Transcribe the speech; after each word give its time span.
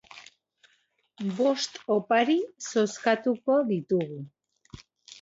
Bost 1.41 1.77
opari 1.97 2.39
zozkatuko 2.71 3.63
ditugu. 3.73 4.21